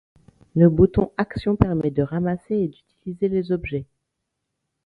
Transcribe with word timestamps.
Le 0.55 0.67
bouton 0.67 1.11
Action 1.17 1.55
permet 1.55 1.91
de 1.91 2.01
ramasser 2.01 2.55
et 2.55 2.67
d'utiliser 2.69 3.29
les 3.29 3.51
objets. 3.51 3.85